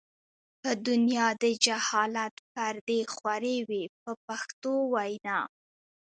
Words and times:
په 0.61 0.71
دنیا 0.87 1.27
د 1.43 1.45
جهالت 1.65 2.35
پردې 2.53 2.99
خورې 3.13 3.57
وې 3.67 3.83
په 4.01 4.11
پښتو 4.25 4.73
وینا. 4.93 5.39